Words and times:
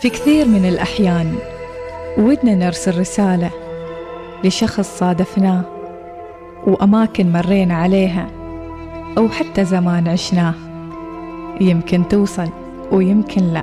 في 0.00 0.10
كثير 0.10 0.46
من 0.46 0.64
الأحيان 0.64 1.34
ودنا 2.18 2.54
نرسل 2.54 2.98
رسالة 2.98 3.50
لشخص 4.44 4.98
صادفناه 4.98 5.62
وأماكن 6.66 7.32
مرينا 7.32 7.74
عليها 7.74 8.30
أو 9.18 9.28
حتى 9.28 9.64
زمان 9.64 10.08
عشناه. 10.08 10.54
يمكن 11.60 12.08
توصل 12.08 12.48
ويمكن 12.92 13.42
لا. 13.42 13.62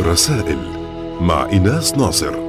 رسائل 0.00 0.58
مع 1.20 1.46
إيناس 1.52 1.98
ناصر. 1.98 2.43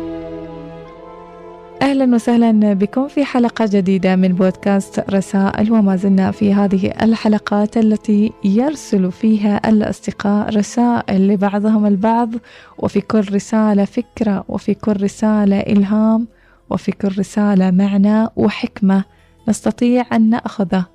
أهلا 1.96 2.16
وسهلا 2.16 2.74
بكم 2.74 3.08
في 3.08 3.26
حلقة 3.26 3.66
جديدة 3.72 4.16
من 4.16 4.28
بودكاست 4.28 5.10
رسائل 5.10 5.72
وما 5.72 5.96
زلنا 5.96 6.32
في 6.32 6.54
هذه 6.54 6.94
الحلقات 7.02 7.78
التي 7.78 8.32
يرسل 8.44 9.12
فيها 9.12 9.70
الأصدقاء 9.70 10.56
رسائل 10.56 11.28
لبعضهم 11.28 11.86
البعض 11.86 12.30
وفي 12.78 13.02
كل 13.02 13.34
رسالة 13.34 13.86
فكرة 13.86 14.46
وفي 14.48 14.74
كل 14.74 15.04
رسالة 15.04 15.60
إلهام 15.60 16.28
وفي 16.70 16.92
كل 16.92 17.20
رسالة 17.20 17.72
معنى 17.72 18.28
وحكمة 18.36 19.04
نستطيع 19.48 20.06
أن 20.14 20.30
نأخذه. 20.30 20.95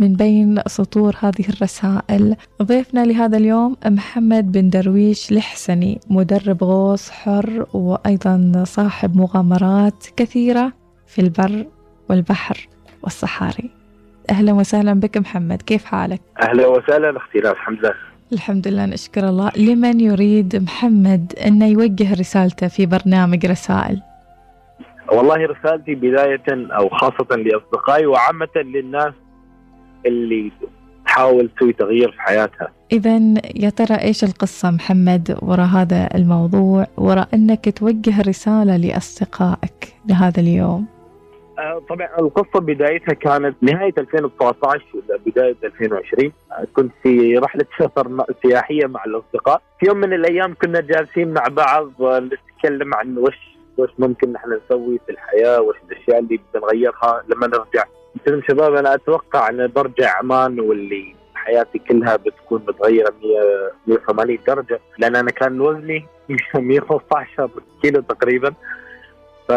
من 0.00 0.14
بين 0.14 0.60
سطور 0.66 1.16
هذه 1.20 1.48
الرسائل. 1.48 2.36
ضيفنا 2.62 3.04
لهذا 3.04 3.36
اليوم 3.36 3.76
محمد 3.86 4.52
بن 4.52 4.70
درويش 4.70 5.32
الحسني 5.32 6.00
مدرب 6.10 6.64
غوص 6.64 7.10
حر 7.10 7.66
وأيضا 7.74 8.64
صاحب 8.66 9.16
مغامرات 9.16 10.06
كثيرة 10.16 10.72
في 11.06 11.20
البر 11.20 11.66
والبحر 12.10 12.68
والصحاري. 13.02 13.70
أهلا 14.30 14.52
وسهلا 14.52 14.94
بك 14.94 15.18
محمد 15.18 15.62
كيف 15.62 15.84
حالك؟ 15.84 16.20
أهلا 16.42 16.66
وسهلا 16.66 17.16
أختي 17.16 17.38
الحمد 17.38 17.78
لله. 17.78 17.94
الحمد 18.32 18.68
لله 18.68 18.86
نشكر 18.86 19.28
الله. 19.28 19.50
لمن 19.56 20.00
يريد 20.00 20.56
محمد 20.56 21.32
أن 21.46 21.62
يوجه 21.62 22.12
رسالته 22.14 22.68
في 22.68 22.86
برنامج 22.86 23.46
رسائل؟ 23.46 24.02
والله 25.12 25.36
رسالتي 25.36 25.94
بداية 25.94 26.48
أو 26.48 26.88
خاصة 26.88 27.36
لأصدقائي 27.36 28.06
وعامة 28.06 28.56
للناس 28.56 29.12
اللي 30.06 30.52
تحاول 31.04 31.50
تسوي 31.56 31.72
تغيير 31.72 32.10
في 32.10 32.20
حياتها. 32.20 32.68
إذا 32.92 33.18
يا 33.54 33.70
ترى 33.70 33.96
إيش 33.96 34.24
القصة 34.24 34.70
محمد 34.70 35.38
وراء 35.42 35.66
هذا 35.66 36.08
الموضوع 36.14 36.86
وراء 36.96 37.28
أنك 37.34 37.78
توجه 37.78 38.20
رسالة 38.20 38.76
لأصدقائك 38.76 39.94
لهذا 40.08 40.40
اليوم؟ 40.40 40.86
آه، 41.58 41.82
طبعا 41.88 42.08
القصة 42.18 42.60
بدايتها 42.60 43.12
كانت 43.12 43.56
نهاية 43.62 43.94
2019 43.98 44.84
بداية 45.26 45.56
2020 45.64 46.32
آه، 46.52 46.66
كنت 46.74 46.92
في 47.02 47.38
رحلة 47.38 47.64
سفر 47.78 48.24
سياحية 48.42 48.86
مع 48.86 49.04
الأصدقاء. 49.04 49.62
في 49.80 49.86
يوم 49.86 49.96
من 49.96 50.12
الأيام 50.12 50.54
كنا 50.62 50.80
جالسين 50.80 51.28
مع 51.32 51.44
بعض 51.50 52.02
آه، 52.02 52.18
نتكلم 52.20 52.94
عن 52.94 53.18
وش 53.18 53.50
وش 53.78 53.90
ممكن 53.98 54.32
نحن 54.32 54.58
نسوي 54.64 55.00
في 55.06 55.12
الحياة 55.12 55.60
وش 55.60 55.76
الأشياء 55.90 56.18
اللي 56.18 56.40
بنغيرها 56.54 57.22
لما 57.28 57.46
نرجع. 57.46 57.84
قلت 58.26 58.44
شباب 58.48 58.74
أنا 58.74 58.94
أتوقع 58.94 59.48
أن 59.48 59.66
برجع 59.76 60.18
عمان 60.18 60.60
واللي 60.60 61.14
حياتي 61.34 61.78
كلها 61.78 62.16
بتكون 62.16 62.62
متغيرة 62.68 63.14
100 63.86 63.96
180 63.98 64.38
درجة 64.46 64.80
لأن 64.98 65.16
أنا 65.16 65.30
كان 65.30 65.60
وزني 65.60 66.04
115 66.54 67.50
كيلو 67.82 68.00
تقريبا. 68.00 68.54
ف 69.48 69.52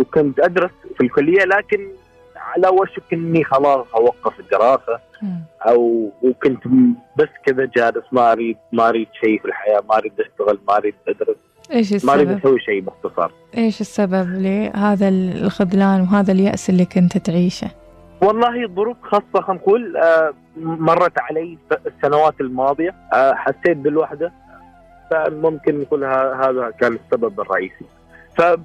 وكنت 0.00 0.40
أدرس 0.40 0.70
في 0.96 1.04
الكلية 1.04 1.44
لكن 1.44 1.88
على 2.36 2.68
وشك 2.68 3.02
إني 3.12 3.44
خلاص 3.44 3.86
أوقف 3.94 4.40
الدراسة. 4.40 4.98
أو 5.62 6.10
وكنت 6.22 6.62
بس 7.18 7.28
كذا 7.46 7.64
جالس 7.76 8.04
ما 8.12 8.32
اريد 8.32 8.56
ما 8.72 8.88
أريد 8.88 9.08
شيء 9.20 9.38
في 9.40 9.44
الحياة 9.44 9.82
ما 9.88 9.96
أريد 9.98 10.12
أشتغل 10.20 10.58
ما 10.68 10.76
أريد 10.76 10.94
أدرس. 11.08 11.36
إيش 11.72 11.92
السبب؟ 11.92 12.10
ما 12.10 12.14
أريد 12.16 12.30
أسوي 12.30 12.60
شيء 12.60 12.80
باختصار. 12.80 13.32
إيش 13.58 13.80
السبب 13.80 14.28
لهذا 14.42 15.08
الخذلان 15.08 16.00
وهذا 16.00 16.32
اليأس 16.32 16.70
اللي 16.70 16.84
كنت 16.84 17.18
تعيشه؟ 17.18 17.70
والله 18.22 18.66
ظروف 18.66 18.96
خاصة 19.02 19.40
خلينا 19.40 19.62
نقول 19.62 19.96
آه، 19.96 20.34
مرت 20.56 21.18
علي 21.18 21.58
السنوات 21.86 22.40
الماضية 22.40 22.94
آه، 23.12 23.34
حسيت 23.34 23.76
بالوحدة 23.76 24.32
فممكن 25.10 25.80
نقول 25.80 26.04
هذا 26.04 26.72
كان 26.80 26.92
السبب 27.04 27.40
الرئيسي. 27.40 27.84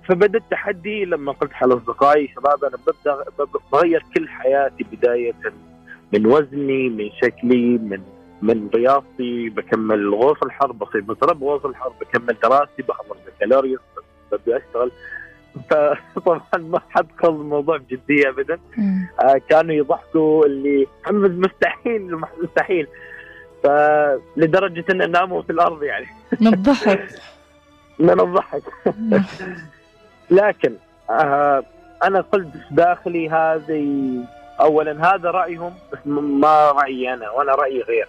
فبدا 0.08 0.38
التحدي 0.38 1.06
لما 1.06 1.32
قلت 1.32 1.54
حال 1.54 1.74
أصدقائي 1.74 2.28
شباب 2.36 2.64
أنا 2.64 2.78
ببدأ 2.78 3.46
بغير 3.72 4.06
كل 4.18 4.30
حياتي 4.30 4.86
بداية 4.92 5.34
من 6.14 6.26
وزني 6.26 6.90
من 6.90 7.10
شكلي 7.22 7.78
من 7.78 8.02
من 8.42 8.70
رياضتي 8.76 9.50
بكمل 9.50 10.14
غوص 10.14 10.38
الحر 10.44 10.72
بصير 10.72 11.04
مدرب 11.08 11.44
غوص 11.44 11.66
الحر 11.66 11.92
بكمل 12.02 12.36
دراستي 12.44 12.82
بخلص 12.82 13.18
بكالوريوس 13.28 13.80
بدي 14.32 14.58
أشتغل. 14.58 14.92
فطبعا 15.70 16.42
ما 16.58 16.80
حد 16.90 17.08
خذ 17.18 17.28
الموضوع 17.30 17.78
بجدية 17.78 18.30
ابدا. 18.30 18.60
آه 19.22 19.42
كانوا 19.50 19.74
يضحكوا 19.76 20.46
اللي 20.46 20.88
محمد 21.04 21.32
مستحيل 21.40 22.18
مستحيل. 22.44 22.88
فلدرجه 23.64 24.86
إن 24.92 25.12
ناموا 25.12 25.42
في 25.42 25.50
الأرض 25.50 25.84
يعني. 25.84 26.06
من 26.42 26.48
الضحك. 26.48 27.10
من 28.00 28.20
الضحك. 28.20 28.64
لكن 30.32 30.74
آه 31.10 31.64
أنا 32.04 32.22
قلت 32.22 32.48
داخلي 32.72 33.30
هذه 33.30 34.16
اولا 34.60 35.16
هذا 35.16 35.32
رأيهم 35.32 35.74
ما 36.06 36.72
رأيي 36.72 37.14
أنا 37.14 37.30
وأنا 37.30 37.52
رايي 37.52 37.82
غير. 37.82 38.08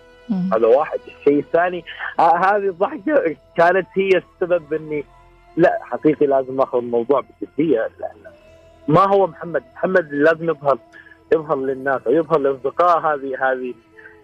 هذا 0.53 0.67
واحد. 0.67 0.99
الشيء 1.19 1.39
الثاني 1.39 1.85
آه 2.19 2.37
هذه 2.37 2.69
الضحكة 2.69 3.37
كانت 3.57 3.87
هي 3.95 4.09
السبب 4.09 4.73
إني 4.75 5.05
لا 5.57 5.79
حقيقي 5.83 6.27
لازم 6.27 6.61
اخذ 6.61 6.79
الموضوع 6.79 7.21
بجدية 7.21 7.89
ما 8.89 9.09
هو 9.09 9.27
محمد. 9.27 9.63
محمد 9.75 10.13
لازم 10.13 10.51
يظهر 10.51 10.79
يظهر 11.35 11.57
للناس 11.57 12.01
أو 12.07 12.13
يظهر 12.13 12.39
لاصدقاء 12.39 12.99
هذه 12.99 13.53
هذه 13.53 13.75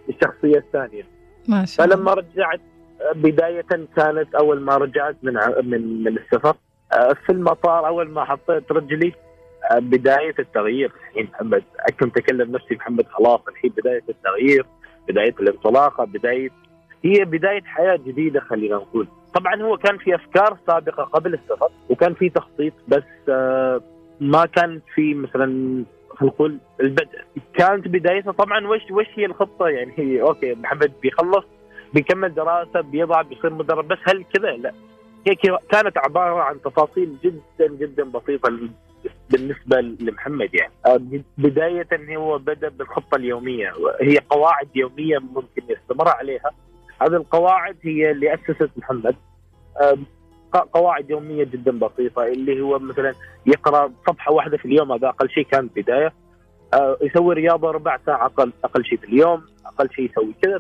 الشخصية 0.09 0.59
الثانية. 0.59 1.07
ما 1.49 1.65
شاء 1.65 1.87
الله. 1.87 1.97
فلما 1.97 2.15
رجعت 2.15 2.61
بداية 3.15 3.65
كانت 3.97 4.35
أول 4.35 4.61
ما 4.61 4.77
رجعت 4.77 5.17
من 5.23 5.35
من 5.63 6.03
من 6.05 6.19
السفر 6.19 6.55
آه، 6.93 7.13
في 7.27 7.33
المطار 7.33 7.87
أول 7.87 8.11
ما 8.11 8.25
حطيت 8.25 8.73
رجلي 8.73 9.13
آه، 9.71 9.79
بداية 9.79 10.35
التغيير. 10.39 10.93
الحين 11.11 11.29
محمد 11.33 11.63
كنت 12.01 12.17
أكلم 12.17 12.51
نفسي 12.53 12.75
محمد 12.75 13.07
خلاص 13.07 13.41
الحين 13.49 13.73
بداية 13.77 14.03
التغيير 14.09 14.67
بداية 15.09 15.35
الانطلاقة 15.41 16.05
بدايه 16.05 16.51
هي 17.05 17.25
بداية 17.25 17.63
حياة 17.63 17.97
جديدة 17.97 18.41
خلينا 18.41 18.77
نقول. 18.77 19.09
طبعا 19.35 19.63
هو 19.63 19.77
كان 19.77 19.99
في 19.99 20.15
أفكار 20.15 20.59
سابقة 20.67 21.03
قبل 21.03 21.35
السفر 21.35 21.69
وكان 21.89 22.15
في 22.15 22.29
تخطيط 22.29 22.73
بس 22.89 23.29
آه، 23.29 23.81
ما 24.21 24.47
كان 24.47 24.81
في 24.95 25.15
مثلا 25.15 25.85
نقول 26.23 26.59
البدء 26.81 27.21
كانت 27.55 27.89
بدايتها 27.89 28.33
طبعا 28.33 28.67
وش 28.67 28.91
وش 28.91 29.07
هي 29.15 29.27
الخطة؟ 29.27 29.69
يعني 29.69 29.93
هي 29.97 30.23
أوكي 30.23 30.55
محمد 30.55 30.93
بيخلص 31.03 31.45
بيكمل 31.95 32.35
دراسة 32.35 32.81
بيضع 32.81 33.23
بيصير 33.23 33.55
مدرب 33.55 33.89
بس 33.89 33.99
هل 34.03 34.25
كذا؟ 34.35 34.51
لا. 34.51 34.73
هي 35.27 35.35
كانت 35.71 35.99
عبارة 35.99 36.43
عن 36.43 36.61
تفاصيل 36.63 37.17
جدا 37.25 37.69
جدا 37.69 38.05
بسيطة 38.05 38.59
بالنسبة 39.31 39.81
لمحمد 39.81 40.55
يعني. 40.55 40.73
آه، 40.87 41.01
بداية 41.39 42.17
هو 42.17 42.39
بدأ 42.39 42.69
بالخطة 42.69 43.17
اليومية 43.17 43.73
هي 44.01 44.19
قواعد 44.31 44.69
يومية 44.75 45.19
ممكن 45.19 45.63
يستمر 45.69 46.09
عليها. 46.09 46.51
هذه 47.03 47.17
القواعد 47.17 47.77
هي 47.83 48.11
اللي 48.11 48.35
أسست 48.35 48.71
محمد. 48.77 49.17
قواعد 50.73 51.11
يومية 51.11 51.45
جدا 51.45 51.79
بسيطة 51.79 52.25
اللي 52.25 52.61
هو 52.61 52.79
مثلا 52.79 53.15
يقرأ 53.47 53.93
صفحة 54.07 54.33
واحدة 54.33 54.57
في 54.57 54.65
اليوم 54.65 54.93
هذا 54.93 55.09
أقل 55.09 55.31
شيء 55.31 55.45
كان 55.45 55.69
بدايه 55.77 56.13
آه، 56.75 56.97
يسوي 57.03 57.35
رياضة 57.35 57.71
ربع 57.71 57.99
ساعة 58.07 58.27
أقل 58.27 58.53
أقل 58.65 58.85
شيء 58.85 58.99
في 58.99 59.05
اليوم 59.05 59.43
أقل 59.67 59.91
شيء 59.91 60.11
يسوي 60.11 60.35
كذا. 60.43 60.59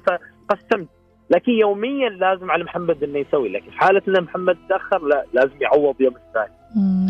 فقسمت. 0.48 0.88
لكن 1.30 1.52
يوميا 1.52 2.08
لازم 2.08 2.50
على 2.50 2.64
محمد 2.64 3.02
إنه 3.02 3.18
يسوي 3.18 3.48
لكن 3.48 3.72
حالة 3.72 4.02
إن 4.08 4.22
محمد 4.22 4.56
تأخر 4.68 5.02
لا 5.06 5.24
لازم 5.32 5.52
يعوض 5.60 6.00
يوم 6.00 6.14
الثاني. 6.16 6.52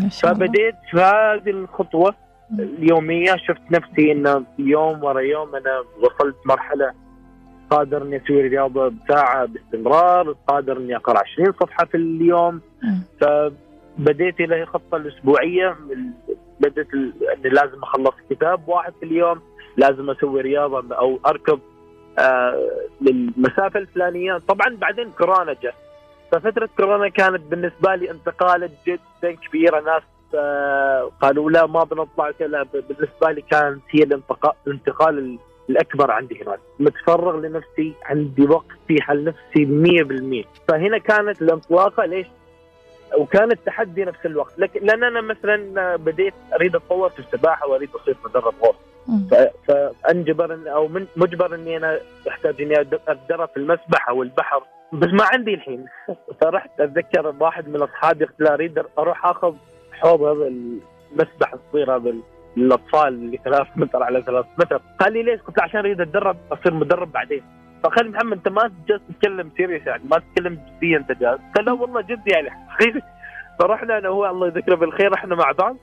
فبديت 0.09 0.75
في 0.91 0.97
هذه 0.97 1.49
الخطوة 1.49 2.15
اليومية 2.59 3.35
شفت 3.35 3.71
نفسي 3.71 4.11
إنه 4.11 4.45
يوم 4.59 5.03
ورا 5.03 5.21
يوم 5.21 5.55
أنا 5.55 5.83
وصلت 5.99 6.35
مرحلة 6.45 6.93
قادر 7.73 8.01
إني 8.01 8.17
أسوي 8.17 8.41
رياضة 8.41 8.87
بساعه 8.89 9.45
باستمرار 9.45 10.35
قادر 10.47 10.77
إني 10.77 10.95
أقرأ 10.95 11.19
20 11.19 11.51
صفحة 11.51 11.85
في 11.85 11.97
اليوم. 11.97 12.61
فبديت 13.21 14.39
إلى 14.39 14.61
الخطة 14.63 14.97
الأسبوعية 14.97 15.75
بدات 16.59 16.87
إني 16.93 17.49
لازم 17.49 17.83
أخلص 17.83 18.15
كتاب 18.29 18.69
واحد 18.69 18.93
في 18.99 19.05
اليوم 19.05 19.41
لازم 19.77 20.09
أسوي 20.09 20.41
رياضة 20.41 20.95
أو 20.95 21.19
اركض 21.25 21.59
آه 22.19 22.69
للمسافه 23.01 23.79
الفلانية. 23.79 24.37
طبعا 24.47 24.75
بعدين 24.75 25.11
كورونا 25.11 25.55
جاء 25.63 25.75
ففترة 26.31 26.69
كورونا 26.77 27.09
كانت 27.09 27.41
بالنسبة 27.41 27.95
لي 27.95 28.11
انتقالات 28.11 28.71
جدا 28.87 29.31
كبيرة. 29.47 29.81
ناس 29.81 30.03
آه 30.35 31.11
قالوا 31.21 31.51
لا 31.51 31.65
ما 31.65 31.83
بنطلع 31.83 32.31
لا 32.39 32.63
بالنسبة 32.73 33.31
لي 33.31 33.41
كانت 33.41 33.81
هي 33.89 34.03
الانتقال 34.67 35.37
الأكبر 35.69 36.11
عندي 36.11 36.43
هناك 36.43 36.59
متفرغ 36.79 37.39
لنفسي 37.39 37.93
عندي 38.05 38.43
وقت 38.43 38.65
في 38.87 39.01
حل 39.01 39.23
نفسي 39.23 39.65
100% 40.43 40.47
فهنا 40.67 40.97
كانت 40.97 41.41
الانطلاقة 41.41 42.05
ليش؟ 42.05 42.27
وكان 43.17 43.51
التحدي 43.51 44.05
نفس 44.05 44.25
الوقت. 44.25 44.59
لكن 44.59 44.85
لأن 44.85 45.03
أنا 45.03 45.21
مثلا 45.21 45.95
بديت 45.95 46.33
أريد 46.53 46.75
أتطور 46.75 47.09
في 47.09 47.19
السباحة 47.19 47.67
وأريد 47.67 47.89
أصير 47.95 48.15
مدرب 48.25 48.53
غوص 48.63 48.75
فأنجبر 49.67 50.59
أو 50.73 50.87
من 50.87 51.07
مجبر 51.15 51.55
إني 51.55 51.77
أنا 51.77 51.99
أحتاج 52.29 52.61
إني 52.61 52.81
أتدرب 53.07 53.49
في 53.49 53.57
المسبح 53.57 54.09
أو 54.09 54.23
البحر 54.23 54.63
بس 54.93 55.07
ما 55.07 55.25
عندي 55.33 55.53
الحين. 55.53 55.85
فرحت 56.41 56.79
أتذكر 56.79 57.35
واحد 57.39 57.67
من 57.67 57.81
أصحابي 57.81 58.25
قلت 58.25 58.41
له 58.41 58.53
أريد 58.53 58.83
أروح 58.99 59.25
أخذ 59.25 59.55
حوض 59.91 60.21
هذا 60.21 60.47
المسبح 60.47 61.53
الصغير 61.53 61.95
هذا 61.95 62.13
للاطفال 62.57 63.07
اللي 63.07 63.39
ثلاث 63.43 63.67
متر 63.75 64.03
على 64.03 64.21
ثلاث 64.21 64.45
متر. 64.57 64.81
قال 64.99 65.13
لي 65.13 65.23
ليش؟ 65.23 65.41
قلت 65.41 65.57
له 65.57 65.63
عشان 65.63 65.79
أريد 65.79 66.01
أتدرب 66.01 66.37
أصير 66.51 66.73
مدرب 66.73 67.11
بعدين. 67.11 67.41
فقال 67.83 68.11
محمد 68.11 68.37
أنت 68.37 68.47
ما 68.47 68.71
جالس 68.87 69.01
تتكلم 69.09 69.49
سيريس 69.57 69.87
يعني 69.87 70.03
ما 70.11 70.19
تتكلم 70.19 70.59
جديا 70.77 70.97
أنت 70.97 71.11
جالس. 71.11 71.41
قال 71.55 71.65
لا 71.65 71.71
والله 71.71 72.01
جد 72.01 72.27
يعني. 72.27 72.49
حقيقي 72.69 73.01
فرحنا 73.59 73.97
أنا 73.97 74.09
وهو 74.09 74.29
الله 74.29 74.47
يذكره 74.47 74.75
بالخير 74.75 75.13
إحنا 75.13 75.35
مع 75.35 75.51
بعض. 75.51 75.77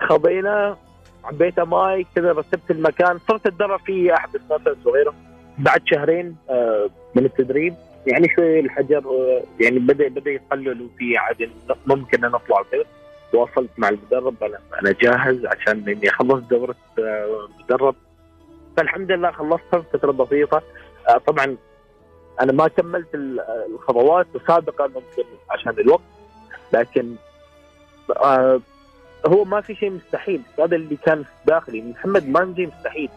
خضينا 0.00 0.76
عبيته 1.24 1.64
ماي 1.64 2.06
كذا 2.14 2.32
رتبت 2.32 2.70
المكان. 2.70 3.18
صرت 3.18 3.46
أتدرب 3.46 3.80
في 3.80 4.14
أحد 4.14 4.34
السنوات 4.34 4.66
الصغيرة. 4.66 5.14
بعد 5.58 5.80
شهرين 5.86 6.36
آه، 6.50 6.88
من 7.14 7.24
التدريب. 7.24 7.74
يعني 8.06 8.28
شوي 8.36 8.60
الحجر 8.60 8.98
آه، 8.98 9.42
يعني 9.60 9.78
بدا 9.78 10.08
بدأ 10.08 10.30
يقلل 10.30 10.82
وفي 10.82 11.16
عاد 11.16 11.50
ممكن 11.86 12.24
إن 12.24 12.34
اطلع 12.34 12.62
كذا 12.72 12.84
واصلت 13.34 13.70
مع 13.78 13.88
المدرب 13.88 14.34
أنا 14.44 14.58
أنا 14.82 14.94
جاهز 15.02 15.46
عشان 15.46 15.88
إني 15.88 16.08
أخلص 16.10 16.40
دورة 16.50 16.74
آه، 16.98 17.48
مدرب 17.64 17.94
فالحمد 18.76 19.10
لله 19.12 19.30
خلصتها 19.30 19.80
في 19.80 19.98
فتره 19.98 20.12
بسيطة. 20.12 20.62
آه، 21.08 21.18
طبعا 21.26 21.56
أنا 22.40 22.52
ما 22.52 22.68
كملت 22.68 23.14
ال- 23.14 23.40
الخطوات 23.74 24.26
السابقة 24.34 24.86
ممكن 24.86 25.24
عشان 25.50 25.72
الوقت 25.78 26.02
لكن 26.72 27.14
آه 28.16 28.60
هو 29.26 29.44
ما 29.44 29.60
في 29.60 29.74
شيء 29.74 29.90
مستحيل. 29.90 30.40
هذا 30.58 30.76
اللي 30.76 30.96
كان 31.06 31.22
في 31.22 31.28
داخلي 31.46 31.82
محمد 31.82 32.28
ما 32.28 32.40
عندي 32.40 32.66
مستحيل. 32.66 33.08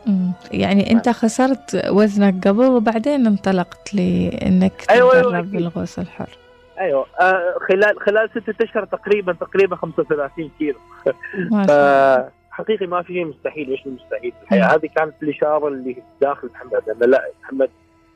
يعني 0.52 0.92
أنت 0.92 1.10
خسرت 1.10 1.86
وزنك 1.90 2.48
قبل 2.48 2.66
وبعدين 2.66 3.28
انطلقت 3.28 3.94
لإنك 3.94 4.86
أيوة، 4.90 5.14
أيوة، 5.14 5.24
تتدرب 5.24 5.36
أكيد. 5.48 5.52
بالغوص 5.52 6.00
الحر. 6.00 6.30
أيوه. 6.80 7.06
آه 7.22 7.56
خلال 7.70 8.00
خلال 8.00 8.30
ستة 8.30 8.64
أشهر 8.64 8.86
تقريبا 8.86 9.34
تقريبا 9.34 9.76
35 9.76 10.52
كيلو. 10.60 10.80
الله. 11.36 12.30
فحقيقي 12.52 12.88
ما 12.88 13.02
في 13.02 13.14
شيء 13.14 13.26
مستحيل. 13.26 13.70
إيش 13.70 13.86
المستحيل؟ 13.86 14.32
في 14.32 14.44
الحياة. 14.44 14.76
هذه 14.76 14.90
كانت 14.96 15.14
الإشارة 15.24 15.68
اللي 15.68 15.96
داخل 16.22 16.50
محمد. 16.54 16.90
أنا 16.90 17.06
لا 17.06 17.30
محمد 17.44 17.70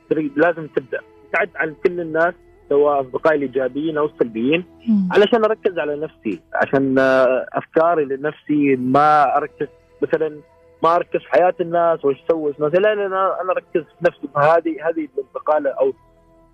تريد 0.09 0.31
لازم 0.35 0.67
تبدأ. 0.67 0.99
ابتعد 1.25 1.49
عن 1.55 1.75
كل 1.83 1.99
الناس 1.99 2.33
سواء 2.69 3.01
أصدقائي 3.01 3.37
الإيجابيين 3.37 3.97
أو 3.97 4.05
السلبيين. 4.05 4.65
علشان 5.11 5.45
أركز 5.45 5.79
على 5.79 5.95
نفسي. 5.95 6.41
عشان 6.53 6.99
آه، 6.99 7.45
أفكاري 7.53 8.05
لنفسي 8.05 8.75
ما 8.75 9.37
أركز 9.37 9.67
مثلا 10.01 10.39
ما 10.83 10.95
أركز 10.95 11.19
في 11.19 11.31
حياة 11.31 11.53
الناس 11.61 12.05
وايش 12.05 12.17
أسوي 12.25 12.53
لا 12.59 12.67
لا 12.67 13.41
أنا 13.41 13.51
أركز 13.51 13.81
في 13.81 14.05
نفسي. 14.05 14.27
فهذه 14.35 14.89
هذه 14.89 15.07
الانتقاله 15.17 15.69
أو 15.69 15.93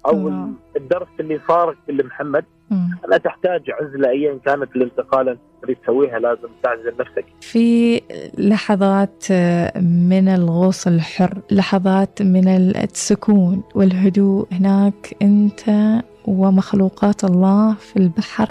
أو 0.06 0.30
آه. 0.30 0.50
الدرس 0.78 1.08
اللي 1.20 1.40
صار 1.48 1.76
لمحمد 1.90 2.46
مم. 2.70 2.90
لا 3.10 3.18
تحتاج 3.18 3.62
عزلة 3.72 4.10
ايا 4.10 4.40
كانت 4.46 4.76
الانتقاله 4.76 5.32
اللي 5.32 5.40
تريد 5.62 5.78
تسويها 5.78 6.20
لازم 6.20 6.48
تعزل 6.64 6.94
نفسك. 7.00 7.26
في 7.42 8.02
لحظات 8.38 9.24
آه، 9.32 9.80
من 9.80 10.28
الغوص 10.28 10.88
الحر 10.88 11.42
لحظات 11.52 12.22
من 12.22 12.48
السكون 12.48 13.64
والهدوء. 13.76 14.48
هناك 14.52 15.16
أنت 15.22 15.62
ومخلوقات 16.26 17.24
الله 17.24 17.74
في 17.74 17.98
البحر. 17.98 18.50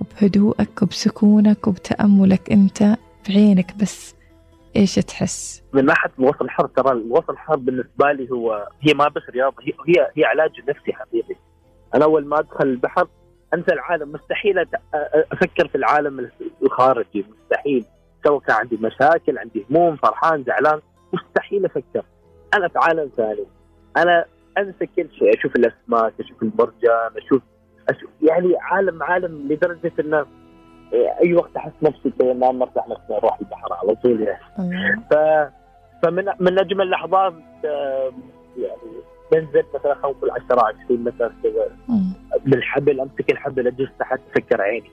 وبهدوءك 0.00 0.82
وبسكونك 0.82 1.68
وبتأملك 1.68 2.52
أنت 2.52 2.96
بعينك 3.28 3.74
بس. 3.80 4.14
إيش 4.76 4.94
تحس؟ 4.94 5.62
من 5.72 5.84
ناحية 5.84 6.10
الوصل 6.18 6.44
الحر 6.44 6.66
ترى 6.66 6.92
الوصل 6.92 7.32
الحر 7.32 7.56
بالنسبة 7.56 8.12
لي 8.12 8.30
هو 8.30 8.68
هي 8.80 8.94
ما 8.94 9.08
بس 9.08 9.22
رياضة 9.30 9.56
هي 9.62 9.72
هي, 9.88 10.10
هي 10.16 10.24
علاج 10.24 10.50
نفسي 10.68 10.92
حقيقي. 10.92 11.34
أنا 11.94 12.04
أول 12.04 12.26
ما 12.26 12.38
أدخل 12.38 12.66
البحر 12.66 13.08
أنسى 13.54 13.72
العالم 13.72 14.12
مستحيل 14.12 14.58
أفكر 15.32 15.68
في 15.68 15.74
العالم 15.74 16.30
الخارجي 16.62 17.24
مستحيل. 17.30 17.84
سواء 18.24 18.40
كان 18.40 18.56
عندي 18.56 18.76
مشاكل 18.76 19.38
عندي 19.38 19.66
هموم 19.70 19.96
فرحان 19.96 20.44
زعلان 20.44 20.80
مستحيل 21.12 21.64
أفكر. 21.64 22.04
أنا 22.54 22.68
في 22.68 22.78
عالم 22.78 23.10
ثاني. 23.16 23.46
أنا 23.96 24.24
أنسى 24.58 24.86
كل 24.86 25.08
شيء 25.18 25.38
أشوف 25.38 25.56
الأسماك 25.56 26.12
أشوف 26.20 26.42
المرجان 26.42 27.10
أشوف, 27.16 27.42
أشوف 27.88 28.10
يعني 28.22 28.56
عالم 28.60 29.02
عالم 29.02 29.48
لدرجة 29.48 29.92
إنه 30.00 30.26
أي 30.94 31.34
وقت 31.34 31.56
أحس 31.56 31.72
نفسي 31.82 32.12
كذا 32.18 32.32
ما 32.32 32.52
مرتاح 32.52 32.88
نفسي 32.88 33.16
أروح 33.16 33.40
البحر 33.40 33.72
على 33.72 33.94
طول 33.94 34.22
يعني. 34.22 34.40
الله 34.58 35.00
ف 35.10 35.14
فمن 36.02 36.24
من 36.40 36.58
أجمل 36.58 36.80
اللحظات 36.80 37.34
آه، 37.64 38.12
يعني 38.58 38.92
بنزل 39.32 39.64
مثلا 39.74 39.94
خلينا 39.94 40.16
نقول 40.18 40.30
10 40.30 40.64
20 40.84 41.04
متر 41.04 41.32
كذا. 41.42 41.76
بالحبل 42.46 43.00
أمسك 43.00 43.32
الحبل 43.32 43.66
أجلس 43.66 43.90
تحت 43.98 44.20
اسكر 44.30 44.62
عيني. 44.62 44.90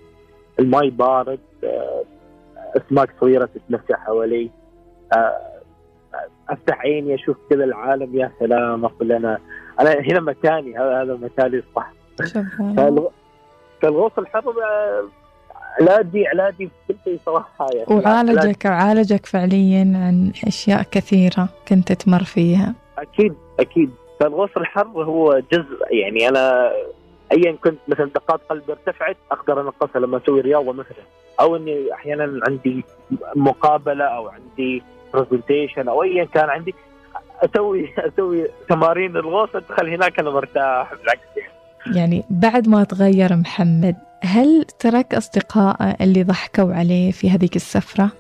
الماي 0.60 0.90
بارد 0.90 1.40
أسماك 2.78 3.10
صغيرة 3.22 3.50
تتمشى 3.56 3.94
حوالي. 3.94 4.50
أفتح 6.50 6.80
عيني 6.80 7.16
أشوف 7.16 7.38
كذا 7.50 7.64
العالم 7.64 8.16
يا 8.16 8.32
سلام 8.40 8.86
أقول 8.86 9.12
أنا 9.12 9.40
أنا 9.80 9.92
هنا 9.92 10.20
مكاني 10.20 10.78
هذا 10.78 11.18
مكاني 11.22 11.58
الصح 11.58 11.94
فالغوص 13.82 14.12
الحر 14.18 14.54
علاجي 15.82 16.28
علاجي 16.28 16.70
في 16.88 16.94
كل 16.94 16.96
شيء 17.04 17.20
صراحة 17.26 17.68
يعني. 17.74 18.02
وعالجك 18.06 18.66
وعالجك 18.66 19.26
فعليا 19.26 19.82
عن 19.82 20.32
أشياء 20.48 20.82
كثيرة 20.92 21.50
كنت 21.68 21.92
تمر 21.92 22.24
فيها. 22.24 22.74
أكيد 22.98 23.34
أكيد. 23.60 23.92
فالغوص 24.20 24.50
الحر 24.58 24.88
هو 24.88 25.42
جزء 25.52 25.86
يعني 25.90 26.30
أنا 26.30 26.72
ايا 27.32 27.56
كنت 27.64 27.78
مثلا 27.88 28.06
دقات 28.06 28.42
قلبي 28.50 28.72
ارتفعت 28.72 29.18
أقدر 29.32 29.62
انقصها 29.62 30.00
لما 30.00 30.18
أسوي 30.18 30.42
رياضة 30.42 30.74
مثلا. 30.74 31.04
أو 31.40 31.56
إني 31.56 31.94
أحيانا 31.94 32.40
عندي 32.48 32.84
مقابلة 33.36 34.06
أو 34.06 34.30
عندي 34.30 34.84
برزنتيشن 35.14 35.90
أو 35.90 36.04
ايا 36.04 36.24
كان 36.24 36.50
عندي 36.50 36.76
أسوي 37.42 37.90
أسوي 37.98 38.48
تمارين 38.69 39.18
الغوص 39.18 39.50
ادخل 39.56 39.90
هناك 39.90 40.19
أنا 40.19 40.30
مرتاح. 40.30 40.94
بالعكس 40.94 41.38
يعني. 41.38 41.52
يعني 41.96 42.24
بعد 42.30 42.68
ما 42.68 42.84
تغير 42.84 43.36
محمد 43.36 43.96
هل 44.24 44.66
ترك 44.80 45.16
أصدقائه 45.16 45.96
اللي 46.02 46.24
ضحكوا 46.24 46.74
عليه 46.74 47.12
في 47.12 47.30
هذيك 47.30 47.56
السفرة؟ 47.56 48.12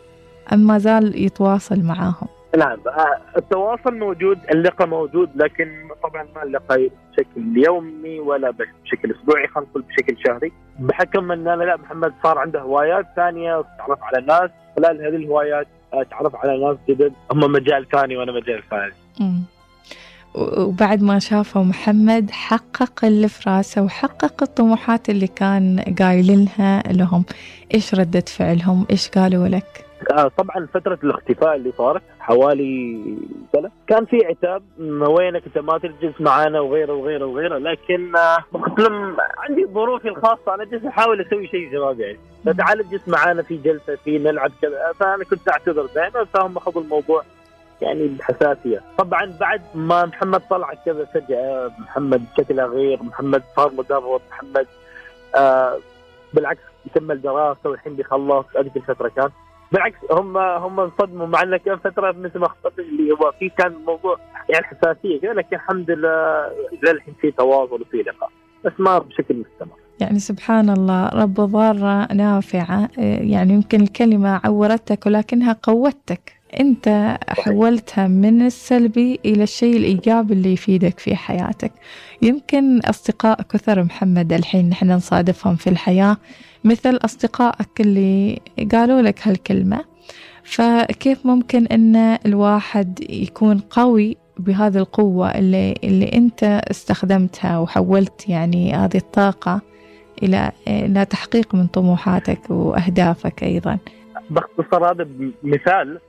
أم 0.53 0.59
ما 0.59 0.77
زال 0.77 1.23
يتواصل 1.25 1.83
معاهم؟ 1.83 2.27
نعم 2.57 2.79
آه، 2.87 3.37
التواصل 3.37 3.97
موجود 3.99 4.39
اللقاء 4.51 4.87
موجود 4.87 5.29
لكن 5.35 5.87
طبعا 6.03 6.27
ما 6.35 6.43
اللقاء 6.43 6.89
بشكل 7.11 7.57
يومي 7.65 8.19
ولا 8.19 8.51
بشكل 8.51 9.11
أسبوعي 9.11 9.47
خلينا 9.47 9.69
نقول 9.69 9.83
بشكل 9.83 10.17
شهري. 10.25 10.51
بحكم 10.79 11.31
أن 11.31 11.43
لا 11.43 11.77
محمد 11.77 12.13
صار 12.23 12.37
عنده 12.37 12.61
هوايات 12.61 13.05
ثانية 13.15 13.63
تعرف 13.77 14.03
على 14.03 14.25
ناس 14.25 14.49
خلال 14.75 15.05
هذه 15.05 15.15
الهوايات 15.15 15.67
آه، 15.93 16.03
تعرف 16.03 16.35
على 16.35 16.65
ناس 16.65 16.77
جدد 16.89 17.13
هم 17.31 17.51
مجال 17.51 17.89
ثاني 17.89 18.17
وأنا 18.17 18.31
مجال 18.31 18.63
ثاني 18.69 18.93
وبعد 20.37 21.03
ما 21.03 21.19
شافوا 21.19 21.63
محمد 21.63 22.31
حقق 22.31 23.05
اللي 23.05 23.27
في 23.27 23.49
راسه 23.49 23.81
وحقق 23.83 24.43
الطموحات 24.43 25.09
اللي 25.09 25.27
كان 25.27 25.83
قايلينها 25.99 26.83
لهم. 26.91 27.25
إيش 27.73 27.95
ردة 27.95 28.23
فعلهم؟ 28.27 28.85
إيش 28.91 29.09
قالوا 29.09 29.47
لك؟ 29.47 29.85
آه، 30.11 30.31
طبعا 30.37 30.67
فترة 30.73 30.99
الاختفاء 31.03 31.55
اللي 31.55 31.71
صارت 31.77 32.01
حوالي 32.19 33.03
سنة 33.53 33.69
كان 33.87 34.05
في 34.05 34.25
عتاب. 34.25 34.63
"م، 34.79 35.01
وينك 35.01 35.43
أنت؟ 35.45 35.57
ما 35.57 35.77
تجلس 35.77 36.21
معانا 36.21 36.59
وغيره 36.59 36.93
وغيره 36.93 37.25
وغيره. 37.25 37.57
لكن 37.57 38.15
آه، 38.15 38.37
قلت 38.53 38.79
لهم 38.79 39.15
عندي 39.37 39.65
ظروفي 39.73 40.07
الخاصة. 40.07 40.53
أنا 40.55 40.65
جالس 40.65 40.85
أحاول 40.85 41.21
أسوي 41.21 41.47
شيء 41.47 41.71
شباب 41.71 41.99
يعني. 41.99 42.17
فتعال 42.45 42.79
اجلس 42.79 43.01
معانا 43.07 43.41
في 43.41 43.57
جلسة 43.57 43.95
في 44.05 44.17
نلعب 44.17 44.51
كذا 44.61 44.91
فأنا 44.99 45.23
كنت 45.23 45.49
أعتذر 45.49 45.85
دائما. 45.95 46.23
فهم 46.33 46.57
أخذوا 46.57 46.81
الموضوع 46.81 47.23
يعني 47.81 48.07
بحساسية. 48.07 48.81
طبعا 48.97 49.33
بعد 49.39 49.61
ما 49.75 50.05
محمد 50.05 50.41
طلع 50.49 50.73
كذا 50.85 51.05
فجأة 51.05 51.71
محمد 51.79 52.23
شكله 52.37 52.65
غير 52.65 53.03
محمد 53.03 53.43
صار 53.55 53.71
مدرب 53.73 54.21
محمد 54.31 54.67
آه 55.35 55.77
بالعكس 56.33 56.61
يكمل 56.85 57.21
دراسة 57.21 57.69
والحين 57.69 57.95
بيخلص 57.95 58.45
هذيك 58.59 58.77
الفترة 58.77 59.07
كان. 59.07 59.29
بالعكس 59.71 59.97
هم 60.11 60.37
هم 60.37 60.79
انصدموا 60.79 61.27
مع 61.27 61.43
إنه 61.43 61.57
كان 61.57 61.77
فترة 61.77 62.11
مثل 62.11 62.39
ما 62.39 62.45
اخطأت 62.45 62.79
اللي 62.79 63.11
هو 63.11 63.31
في 63.39 63.49
كان 63.49 63.71
الموضوع 63.71 64.17
يعني 64.49 64.65
حساسية 64.65 65.21
كذا 65.21 65.33
لكن 65.33 65.55
الحمد 65.55 65.91
لله 65.91 66.51
للحين 66.83 67.13
في 67.21 67.31
تواصل 67.31 67.81
وفي 67.81 67.97
لقاء. 67.97 68.29
بس 68.65 68.71
ما 68.79 68.99
بشكل 68.99 69.35
مستمر. 69.35 69.75
يعني 69.99 70.19
سبحان 70.19 70.69
الله 70.69 71.09
رب 71.09 71.33
ضارة 71.33 72.13
نافعة 72.13 72.89
إيه، 72.97 73.31
يعني 73.31 73.53
يمكن 73.53 73.81
الكلمة 73.81 74.41
عورتك 74.43 75.05
ولكنها 75.05 75.55
قوتك. 75.63 76.36
أنت 76.59 77.17
حولتها 77.27 78.07
من 78.07 78.45
السلبي 78.45 79.19
إلى 79.25 79.43
الشيء 79.43 79.77
الإيجابي 79.77 80.33
اللي 80.33 80.53
يفيدك 80.53 80.99
في 80.99 81.15
حياتك. 81.15 81.71
يمكن 82.21 82.79
أصدقاء 82.79 83.41
كثر 83.41 83.83
محمد 83.83 84.33
الحين 84.33 84.69
نحن 84.69 84.91
نصادفهم 84.91 85.55
في 85.55 85.69
الحياة 85.69 86.17
مثل 86.63 86.99
أصدقائك 87.05 87.81
اللي 87.81 88.39
قالوا 88.71 89.01
لك 89.01 89.27
هالكلمة. 89.27 89.85
فكيف 90.43 91.25
ممكن 91.25 91.65
أن 91.65 91.95
الواحد 92.25 92.99
يكون 93.09 93.59
قوي 93.59 94.17
بهذه 94.39 94.77
القوة 94.77 95.29
اللي, 95.29 95.75
اللي 95.83 96.11
أنت 96.13 96.43
استخدمتها 96.43 97.59
وحولت 97.59 98.29
يعني 98.29 98.73
هذه 98.73 98.97
الطاقة 98.97 99.61
إلى 100.23 100.51
إلى 100.67 101.05
تحقيق 101.05 101.55
من 101.55 101.67
طموحاتك 101.67 102.49
وأهدافك 102.49 103.43
أيضا؟ 103.43 103.77
باختصار 104.29 104.91
هذا 104.91 105.07
مثال 105.43 105.99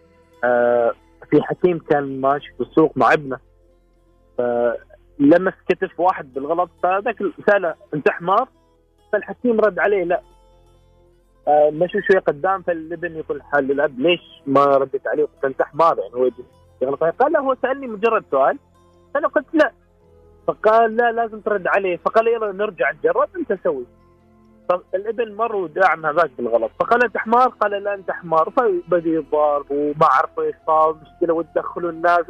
في 1.31 1.43
حكيم 1.43 1.79
كان 1.79 2.21
ماشي 2.21 2.53
في 2.57 2.61
السوق 2.61 2.93
مع 2.97 3.13
ابنه. 3.13 3.39
فلمس 4.39 5.55
كتف 5.69 6.01
واحد 6.01 6.35
بالغلط 6.35 6.71
فذاك 6.83 7.17
سأله 7.51 7.75
أنت 7.95 8.11
حمار؟ 8.11 8.49
فالحكيم 9.13 9.61
رد 9.61 9.79
عليه 9.79 10.05
لا. 10.05 10.21
آه 11.49 11.71
مشوا 11.71 12.01
شوي 12.01 12.21
قدام 12.21 12.63
فالابن 12.63 13.17
يقول 13.17 13.43
حال 13.43 13.65
للاب 13.65 13.99
ليش 13.99 14.21
ما 14.47 14.65
ردت 14.65 15.07
عليه؟ 15.07 15.25
قلت 15.25 15.45
أنت 15.45 15.63
حمار 15.63 15.99
يعني 15.99 16.15
هو 16.15 16.31
يغلط. 16.83 17.05
قال 17.05 17.33
لا 17.33 17.41
هو 17.41 17.57
سألني 17.63 17.87
مجرد 17.87 18.25
سؤال. 18.31 18.59
أنا 19.17 19.29
قلت 19.29 19.47
لا. 19.53 19.73
فقال 20.47 20.97
لا 20.97 21.13
لازم 21.13 21.41
ترد 21.41 21.67
عليه. 21.67 21.97
فقال 21.97 22.29
يلا 22.29 22.53
نرجع 22.53 22.93
نجرب 22.93 23.29
أنت 23.37 23.59
سوي. 23.65 23.87
فالابن 24.69 25.35
مر 25.35 25.57
وداعم 25.57 26.07
هذاك 26.07 26.31
بالغلط 26.39 26.71
فقال 26.81 27.05
انت 27.05 27.17
حمار 27.17 27.49
قال 27.49 27.83
لا 27.83 27.95
أنت 27.95 28.11
حمار. 28.11 28.51
فبدا 28.57 29.09
يضارب 29.09 29.67
وما 29.71 30.07
عرفوا 30.07 30.43
إيش 30.43 30.55
صار 30.67 30.97
مشكلة 31.03 31.35
ودخلوا 31.35 31.91
الناس 31.91 32.25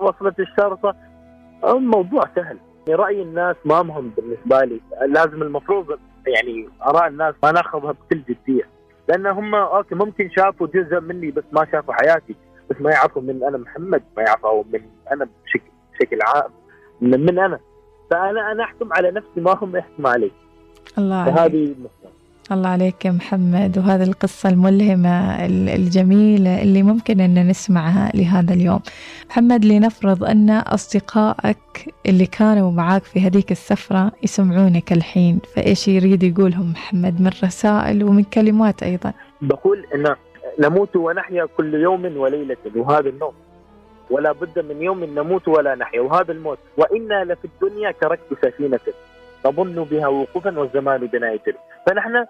وصلت 0.00 0.40
الشرطة. 0.40 0.94
الموضوع 1.64 2.22
سهل. 2.34 2.58
يعني 2.88 3.00
رأي 3.02 3.22
الناس 3.22 3.56
ما 3.64 3.82
مهم 3.82 4.12
بالنسبة 4.16 4.64
لي. 4.64 4.80
لازم 5.06 5.42
المفروض 5.42 5.98
يعني 6.26 6.68
آراء 6.82 7.06
الناس 7.06 7.34
ما 7.42 7.52
ناخذها 7.52 7.92
بكل 7.92 8.22
جدية. 8.28 8.68
لأن 9.08 9.26
هم 9.26 9.54
أوكي 9.54 9.94
ممكن 9.94 10.30
شافوا 10.36 10.66
جزء 10.66 11.00
مني 11.00 11.30
بس 11.30 11.44
ما 11.52 11.66
شافوا 11.72 11.94
حياتي. 11.94 12.36
بس 12.70 12.76
ما 12.80 12.90
يعرفوا 12.90 13.22
من 13.22 13.44
أنا 13.44 13.58
محمد 13.58 14.02
ما 14.16 14.22
يعرفوا 14.22 14.64
من 14.72 14.80
أنا 15.12 15.28
بشكل 15.44 15.70
بشكل 15.92 16.18
عام 16.22 16.50
من, 17.00 17.20
من 17.20 17.38
أنا. 17.38 17.58
فأنا 18.10 18.52
أنا 18.52 18.64
أحكم 18.64 18.92
على 18.92 19.10
نفسي 19.10 19.40
ما 19.40 19.58
هم 19.62 19.76
يحكموا 19.76 20.10
علي 20.10 20.30
الله 20.98 21.24
فهذه 21.24 21.74
الله 22.52 22.68
عليك 22.68 23.04
يا 23.04 23.10
محمد 23.10 23.78
وهذه 23.78 24.02
القصة 24.02 24.48
الملهمة 24.48 25.44
الجميلة 25.74 26.62
اللي 26.62 26.82
ممكن 26.82 27.20
أن 27.20 27.48
نسمعها 27.48 28.10
لهذا 28.14 28.54
اليوم. 28.54 28.80
محمد 29.30 29.64
لنفرض 29.64 30.24
أن 30.24 30.50
أصدقائك 30.50 31.94
اللي 32.06 32.26
كانوا 32.26 32.70
معاك 32.70 33.04
في 33.04 33.20
هذيك 33.20 33.52
السفرة 33.52 34.12
يسمعونك 34.22 34.92
الحين 34.92 35.40
فإيش 35.54 35.88
يريد 35.88 36.22
يقولهم 36.22 36.70
محمد؟ 36.70 37.20
من 37.20 37.30
رسائل 37.44 38.04
ومن 38.04 38.24
كلمات 38.24 38.82
أيضا. 38.82 39.12
بقول 39.42 39.86
أن 39.94 40.16
نموت 40.60 40.96
ونحيا 40.96 41.48
كل 41.56 41.74
يوم 41.74 42.16
وليلة 42.16 42.56
وهذا 42.76 43.08
النوم. 43.08 43.32
ولا 44.10 44.32
بد 44.32 44.58
من 44.58 44.82
يوم 44.82 45.04
نموت 45.04 45.48
ولا 45.48 45.74
نحيا 45.74 46.00
وهذا 46.00 46.32
الموت. 46.32 46.58
وإنا 46.76 47.24
لفي 47.24 47.44
الدنيا 47.44 47.90
كركب 47.90 48.36
سفينة. 48.42 48.80
نظن 49.46 49.84
بها 49.84 50.08
وقوفا 50.08 50.58
والزمان 50.58 51.06
بنا 51.06 51.32
يجري 51.32 51.58
فنحن 51.86 52.26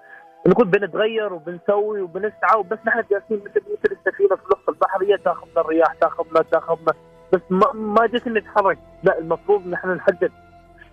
نقول 0.47 0.67
بنتغير 0.67 1.33
وبنسوي 1.33 2.01
وبنسعى 2.01 2.59
وبس 2.59 2.79
نحن 2.87 3.03
جالسين 3.11 3.41
مثل 3.45 3.61
مثل 3.61 3.97
السفينة 3.97 4.37
في 4.37 4.43
نص 4.53 4.69
البحر 4.69 5.03
هي 5.03 5.17
تاخذنا 5.17 5.61
الرياح 5.61 5.93
تاخذنا 5.93 6.43
تاخذنا. 6.43 6.93
بس 7.33 7.41
ما 7.51 7.73
ما 7.73 8.07
جت 8.07 8.29
نتحرك. 8.29 8.79
لا 9.03 9.19
المفروض 9.19 9.67
نحن 9.67 9.89
نحدد. 9.89 10.33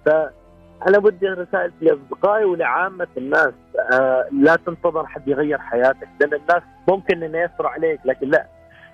فأنا 0.06 1.00
بدي 1.00 1.27
رسائل 1.27 1.72
لأصدقائي 1.82 2.46
ولعامة 2.46 3.08
الناس. 3.18 3.53
آه 3.94 4.27
لا 4.32 4.56
تنتظر 4.56 5.06
حد 5.06 5.27
يغير 5.27 5.58
حياتك 5.58 6.08
لأن 6.20 6.34
الناس 6.34 6.63
ممكن 6.88 7.24
إنه 7.24 7.38
يسرع 7.38 7.70
عليك 7.70 8.00
لكن 8.06 8.30
لا. 8.30 8.46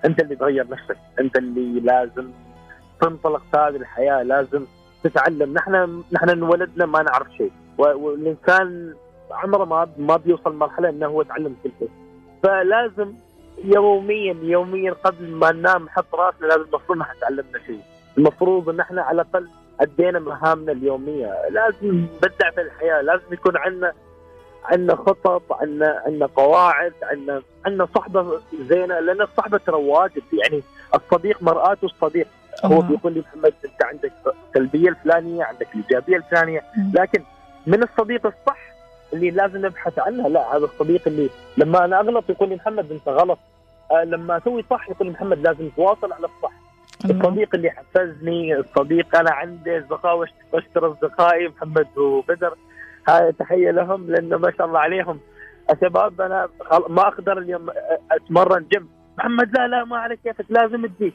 أنت 0.04 0.22
اللي 0.22 0.36
تغير 0.36 0.68
نفسك. 0.70 0.96
أنت 1.20 1.36
اللي 1.36 1.80
لازم 1.80 2.30
تنطلق 3.00 3.42
في 3.52 3.58
هذه 3.58 3.76
الحياة 3.76 4.22
لازم 4.22 4.66
تتعلم. 5.04 5.54
نحن 5.54 6.02
نحن 6.12 6.28
انولدنا 6.30 6.86
ما 6.86 7.02
نعرف 7.02 7.26
شيء. 7.38 7.52
والإنسان 7.78 8.94
عمره 9.30 9.64
ما 9.64 9.88
ما 9.98 10.16
بيوصل 10.16 10.54
مرحلة 10.54 10.88
إنه 10.88 11.06
هو 11.06 11.22
يتعلم 11.22 11.56
كل 11.64 11.70
شيء. 11.78 11.90
فلازم 12.42 13.12
يوميا 13.64 14.36
يوميا 14.42 14.92
قبل 14.92 15.30
ما 15.30 15.52
ننام 15.52 15.84
نحط 15.84 16.14
راسنا 16.14 16.46
لازم 16.46 16.62
المفروض 16.62 16.98
نحن 16.98 17.18
تعلمنا 17.20 17.58
شيء. 17.66 17.80
المفروض 18.18 18.68
إن 18.68 18.80
إحنا 18.80 19.02
على 19.02 19.22
الأقل 19.22 19.48
أدينا 19.80 20.18
مهامنا 20.18 20.72
اليومية. 20.72 21.48
لازم 21.50 22.06
نبدع 22.22 22.50
في 22.50 22.60
الحياة. 22.60 23.00
لازم 23.00 23.32
يكون 23.32 23.56
عندنا 23.56 23.92
عندنا 24.64 24.96
خطط 24.96 25.42
عندنا 25.52 26.02
عندنا 26.06 26.26
قواعد 26.26 26.92
عندنا 27.02 27.42
عندنا 27.66 27.88
صحبة 27.94 28.40
زينة. 28.68 29.00
لأن 29.00 29.20
الصحبة 29.22 29.58
ترى 29.58 29.76
واجب 29.76 30.22
يعني 30.32 30.62
الصديق 30.94 31.42
مرآة 31.42 31.76
الصديق. 31.84 32.26
هو 32.64 32.80
بيقول 32.80 33.14
لي 33.14 33.20
محمد 33.20 33.54
أنت 33.64 33.84
عندك 33.84 34.12
السلبيه 34.48 34.88
الفلانية 34.88 35.44
عندك 35.44 35.68
الايجابيه 35.74 36.16
الفلانية. 36.16 36.62
لكن 36.94 37.22
من 37.66 37.82
الصديق 37.82 38.26
الصح 38.26 38.58
اللي 39.12 39.30
لازم 39.30 39.66
نبحث 39.66 39.98
عنها 39.98 40.28
لا 40.28 40.56
هذا 40.56 40.64
الصديق 40.64 41.02
اللي 41.06 41.30
لما 41.56 41.84
أنا 41.84 42.00
أغلط 42.00 42.30
يقول 42.30 42.48
لي 42.48 42.54
محمد 42.54 42.92
أنت 42.92 43.08
غلط. 43.08 43.38
آه 43.90 44.04
لما 44.04 44.36
أسوي 44.36 44.64
صح 44.70 44.90
يقول 44.90 45.08
لي 45.08 45.14
محمد 45.14 45.38
لازم 45.38 45.68
تواصل 45.68 46.12
على 46.12 46.24
الصح. 46.26 46.52
الصديق 47.04 47.54
اللي 47.54 47.70
حفزني 47.70 48.56
الصديق 48.56 49.16
أنا 49.16 49.30
عندي 49.30 49.78
أصدقاء 49.78 50.16
واشكر 50.52 50.92
أصدقائي 50.92 51.48
محمد 51.48 51.98
وبدر. 51.98 52.54
هاي 53.08 53.32
تحية 53.32 53.70
لهم 53.70 54.10
لأنه 54.10 54.36
ما 54.36 54.52
شاء 54.58 54.66
الله 54.66 54.78
عليهم. 54.78 55.20
شباب 55.80 56.20
أنا 56.20 56.48
ما 56.88 57.02
أقدر 57.02 57.38
اليوم 57.38 57.66
أتمرن 58.12 58.66
جيم. 58.72 58.88
محمد 59.18 59.52
لا 59.52 59.68
لا 59.68 59.84
ما 59.84 59.98
عليك 59.98 60.20
كيفك؟ 60.24 60.44
لازم 60.48 60.86
تجي. 60.86 61.12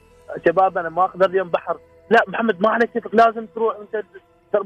شباب 0.48 0.78
أنا 0.78 0.90
ما 0.90 1.04
أقدر 1.04 1.30
اليوم 1.30 1.50
بحر. 1.50 1.78
لا 2.10 2.24
محمد 2.28 2.62
ما 2.62 2.70
عليك 2.70 2.92
كيفك 2.92 3.16
لازم 3.16 3.46
تروح 3.46 3.76
انت 3.76 4.06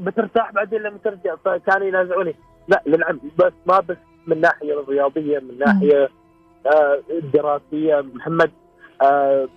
بترتاح 0.00 0.52
بعدين 0.52 0.82
لما 0.82 0.98
ترجع. 1.04 1.34
فكانوا 1.44 1.86
ينازعوني. 1.86 2.34
لا 2.68 2.82
للعلم. 2.86 3.20
بس 3.38 3.52
ما 3.66 3.80
بس 3.80 3.96
من 4.26 4.40
ناحية 4.40 4.80
الرياضيه 4.80 5.38
من 5.38 5.58
ناحية 5.58 6.10
آه 6.66 7.00
دراسية. 7.32 8.00
محمد 8.14 8.50
آه 9.02 9.48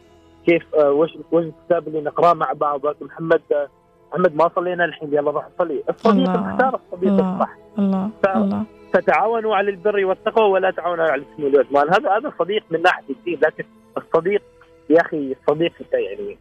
كيف 0.45 0.75
آه 0.75 0.91
وش 0.91 1.17
وش 1.31 1.43
الكتاب 1.43 1.87
اللي 1.87 2.01
نقرأه 2.01 2.33
مع 2.33 2.53
بعض 2.53 2.81
محمد 3.01 3.41
آه 3.51 3.67
محمد 4.11 4.35
ما 4.35 4.49
صلينا 4.55 4.85
الحين. 4.85 5.13
يلا 5.13 5.31
روح 5.31 5.47
صلي. 5.59 5.83
الصديق 5.89 6.29
اختار 6.29 6.79
الصديق 6.85 7.13
الصح 7.13 7.57
الله. 7.79 8.09
ف... 8.23 8.27
الله. 8.27 8.63
فتعاونوا 8.93 9.55
على 9.55 9.71
البر 9.71 10.05
والتقوى 10.05 10.49
ولا 10.49 10.71
تعاونوا 10.71 11.05
على 11.05 11.21
الاثم 11.21 11.43
والعدوان 11.43 11.89
هذا 11.89 12.17
هذا 12.17 12.33
صديق 12.39 12.63
من 12.71 12.81
ناحية 12.81 13.03
الدين. 13.09 13.39
لكن 13.43 13.63
الصديق 13.97 14.41
يا 14.89 15.01
أخي 15.01 15.35
الصديق 15.41 15.73
يعني 15.93 16.37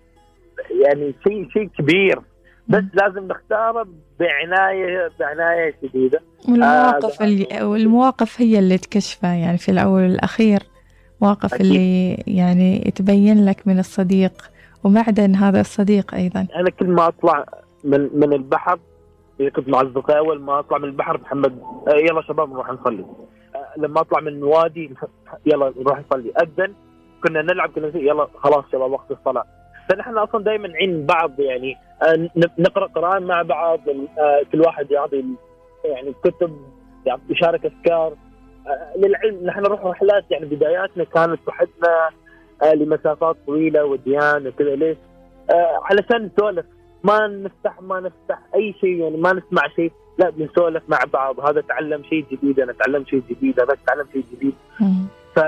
يعني 0.84 1.14
شيء 1.24 1.48
شيء 1.48 1.68
كبير. 1.78 2.20
بس 2.68 2.82
لازم 2.94 3.28
نختاره 3.28 3.86
بعناية 4.20 5.10
بعناية 5.20 5.74
شديدة. 5.82 6.20
والمواقف 6.48 7.22
آه 7.22 7.24
اللي 7.24 7.62
والمواقف 7.62 8.40
هي 8.40 8.58
اللي 8.58 8.78
تكشفه 8.78 9.34
يعني 9.34 9.58
في 9.58 9.70
الأول 9.70 10.02
والأخير 10.02 10.62
مواقف 11.20 11.54
أكيد. 11.54 11.66
اللي 11.66 12.14
يعني 12.26 12.92
تبين 12.96 13.44
لك 13.44 13.66
من 13.66 13.78
الصديق 13.78 14.32
ومعدن 14.84 15.34
هذا 15.34 15.60
الصديق 15.60 16.14
أيضا. 16.14 16.46
أنا 16.56 16.70
كل 16.70 16.86
ما 16.86 17.08
أطلع 17.08 17.46
من 17.84 18.10
من 18.14 18.32
البحر 18.32 18.78
كنت 19.56 19.68
مع 19.68 19.80
أصدقائي 19.82 20.18
أول 20.18 20.40
ما 20.40 20.58
أطلع 20.58 20.78
من 20.78 20.84
البحر 20.84 21.20
محمد 21.20 21.58
آه، 21.88 21.94
يلا 21.96 22.22
شباب 22.22 22.50
نروح 22.50 22.70
نصلي. 22.70 23.04
آه، 23.54 23.80
لما 23.80 24.00
أطلع 24.00 24.20
من 24.20 24.28
الوادي 24.28 24.94
يلا 25.46 25.72
نروح 25.76 26.00
نصلي. 26.10 26.32
أذن 26.42 26.74
كنا 27.24 27.42
نلعب 27.42 27.70
كنا 27.70 27.92
يلا 27.94 28.28
خلاص 28.36 28.64
شباب 28.72 28.92
وقت 28.92 29.10
الصلاة. 29.10 29.44
فنحن 29.88 30.18
أصلا 30.18 30.44
دائما 30.44 30.68
نعين 30.68 31.06
بعض 31.06 31.40
يعني 31.40 31.76
آه، 32.02 32.28
نقرأ 32.58 32.86
قرآن 32.86 33.22
مع 33.22 33.42
بعض 33.42 33.80
كل 34.52 34.60
واحد 34.60 34.90
يعطي 34.90 35.24
يعني 35.84 36.14
كتب 36.24 36.56
يشارك 37.28 37.66
أفكار. 37.66 38.14
للعلم 38.96 39.46
نحن 39.46 39.60
نروح 39.60 39.84
رحلات 39.84 40.24
يعني 40.30 40.46
بداياتنا 40.46 41.04
كانت 41.04 41.40
وحدنا 41.48 42.08
لمسافات 42.74 43.36
طويلة 43.46 43.84
وديان 43.84 44.46
وكذا 44.46 44.74
ليش؟ 44.74 44.96
علشان 45.82 46.30
نسولف. 46.36 46.66
ما 47.04 47.26
نفتح 47.26 47.80
ما 47.80 48.00
نفتح 48.00 48.38
أي 48.54 48.74
شيء 48.80 48.96
يعني 48.96 49.16
ما 49.16 49.32
نسمع 49.32 49.68
شيء. 49.76 49.92
لا 50.18 50.30
بنسولف 50.30 50.82
مع 50.88 50.98
بعض. 51.12 51.40
هذا 51.40 51.60
تعلم 51.60 52.02
شيء 52.02 52.24
جديد 52.32 52.60
أنا 52.60 52.72
تعلم 52.72 53.04
شيء 53.04 53.22
جديد 53.30 53.60
هذا 53.60 53.76
تعلم 53.86 54.06
شيء 54.12 54.24
جديد. 54.32 54.54
ف 55.34 55.40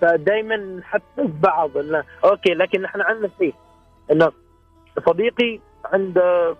فدائما 0.00 0.56
نحفز 0.56 1.30
بعض 1.42 1.78
انه 1.78 2.04
okay 2.24 2.54
لكن 2.54 2.82
نحن 2.82 3.00
عندنا 3.00 3.30
شيء. 3.38 3.54
إنه 4.12 4.32
صديقي 5.06 5.60
عنده 5.84 6.56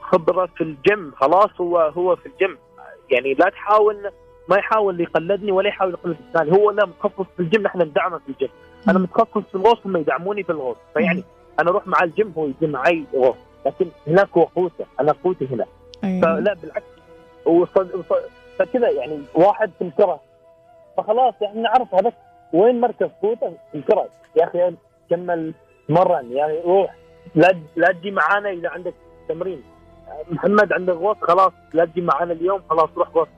خبرة 0.00 0.46
في 0.46 0.60
الجيم 0.60 1.12
خلاص 1.16 1.50
هو 1.60 1.78
هو 1.78 2.16
في 2.16 2.26
الجيم. 2.26 2.58
يعني 3.10 3.34
لا 3.34 3.48
تحاول 3.48 4.10
ما 4.48 4.56
يحاول 4.56 5.00
يقلدني 5.00 5.52
ولا 5.52 5.68
يحاول 5.68 5.92
يقلد 5.92 6.16
الثاني 6.20 6.52
هو 6.58 6.70
لا 6.70 6.86
مخصص 6.86 7.26
في 7.36 7.40
الجيم 7.40 7.62
نحن 7.62 7.82
ندعمه 7.82 8.18
في 8.18 8.28
الجيم. 8.28 8.48
أنا. 8.88 8.98
متخصص 8.98 9.42
في 9.48 9.54
الغوص 9.54 9.78
هم 9.86 9.96
يدعموني 9.96 10.42
في 10.42 10.50
الغوص. 10.52 10.76
فيعني 10.94 11.24
أنا 11.60 11.70
أروح 11.70 11.86
مع 11.86 11.98
الجيم 12.02 12.32
هو 12.36 12.46
يجي 12.46 12.66
معي 12.66 13.04
غوص. 13.14 13.36
لكن 13.66 13.86
هناك 14.06 14.28
هو 14.36 14.42
قوته 14.42 14.84
أنا 15.00 15.12
قوتي 15.24 15.46
هنا. 15.46 15.64
أيوة. 16.04 16.20
فلا 16.20 16.54
بالعكس. 16.54 16.86
وصد... 17.44 17.94
وص- 17.94 18.30
فكذا 18.58 18.90
يعني 18.90 19.22
واحد 19.34 19.70
في 19.78 19.84
الكرة. 19.84 20.20
فخلاص 20.96 21.34
يعني 21.40 21.62
نعرف 21.62 21.94
هذا 21.94 22.12
وين 22.52 22.80
مركز 22.80 23.08
قوته 23.22 23.52
في 23.72 23.78
الكرة. 23.78 24.08
يا 24.36 24.44
أخي 24.44 24.76
كمل 25.10 25.54
مرن 25.88 26.32
يعني 26.32 26.60
روح 26.64 26.94
لا 27.34 27.54
لا 27.76 27.92
تجي 27.92 28.10
معانا 28.10 28.50
إذا 28.50 28.68
عندك 28.68 28.94
تمرين. 29.28 29.62
محمد 30.30 30.72
عندك 30.72 30.94
غوص 30.94 31.16
خلاص 31.20 31.52
لا 31.74 31.84
تجي 31.84 32.00
معانا 32.00 32.32
اليوم 32.32 32.60
خلاص 32.70 32.88
روح 32.96 33.08
غوص. 33.08 33.28